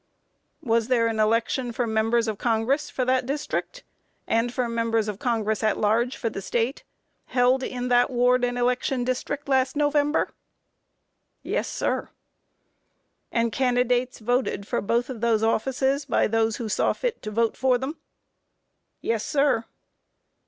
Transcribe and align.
Was 0.63 0.87
there 0.87 1.05
an 1.05 1.19
election 1.19 1.71
for 1.71 1.85
Members 1.85 2.27
of 2.27 2.39
Congress 2.39 2.89
for 2.89 3.05
that 3.05 3.27
district, 3.27 3.83
and 4.25 4.51
for 4.51 4.67
Members 4.67 5.07
of 5.07 5.19
Congress 5.19 5.61
at 5.61 5.77
Large 5.77 6.17
for 6.17 6.27
the 6.27 6.41
State, 6.41 6.83
held 7.27 7.61
in 7.61 7.87
that 7.89 8.09
ward 8.09 8.43
and 8.43 8.57
election 8.57 9.03
district, 9.03 9.47
last 9.47 9.75
November? 9.75 10.29
A. 10.31 11.49
Yes, 11.49 11.67
sir. 11.67 12.05
Q. 12.07 12.13
And 13.31 13.51
candidates 13.51 14.17
voted 14.17 14.65
for 14.67 14.81
both 14.81 15.07
of 15.11 15.21
those 15.21 15.43
officers 15.43 16.05
by 16.05 16.25
those 16.25 16.55
who 16.55 16.67
saw 16.67 16.93
fit 16.93 17.21
to 17.21 17.29
vote 17.29 17.55
for 17.55 17.77
them? 17.77 17.91
A. 17.91 17.97
Yes, 19.05 19.23
sir. 19.23 19.65